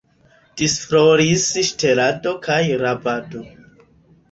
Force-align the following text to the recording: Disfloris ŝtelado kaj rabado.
Disfloris 0.61 1.45
ŝtelado 1.69 2.35
kaj 2.49 2.59
rabado. 2.87 3.47